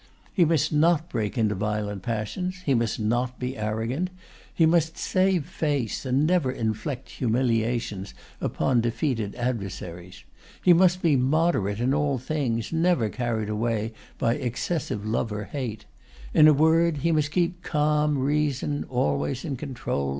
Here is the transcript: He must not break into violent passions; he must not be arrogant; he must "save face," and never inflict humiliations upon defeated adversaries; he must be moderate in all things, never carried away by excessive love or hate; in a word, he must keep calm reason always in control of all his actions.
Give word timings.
He 0.33 0.45
must 0.45 0.73
not 0.73 1.09
break 1.09 1.37
into 1.37 1.53
violent 1.53 2.01
passions; 2.01 2.63
he 2.65 2.73
must 2.73 2.99
not 2.99 3.37
be 3.37 3.55
arrogant; 3.55 4.09
he 4.51 4.65
must 4.65 4.97
"save 4.97 5.45
face," 5.45 6.07
and 6.07 6.25
never 6.25 6.51
inflict 6.51 7.07
humiliations 7.07 8.15
upon 8.41 8.81
defeated 8.81 9.35
adversaries; 9.35 10.23
he 10.59 10.73
must 10.73 11.03
be 11.03 11.15
moderate 11.15 11.79
in 11.79 11.93
all 11.93 12.17
things, 12.17 12.73
never 12.73 13.09
carried 13.09 13.47
away 13.47 13.93
by 14.17 14.33
excessive 14.33 15.05
love 15.05 15.31
or 15.31 15.43
hate; 15.43 15.85
in 16.33 16.47
a 16.47 16.51
word, 16.53 16.97
he 17.05 17.11
must 17.11 17.29
keep 17.29 17.61
calm 17.61 18.17
reason 18.17 18.83
always 18.89 19.45
in 19.45 19.55
control 19.55 19.55
of 19.55 19.69
all 19.69 20.01
his 20.01 20.07
actions. 20.07 20.07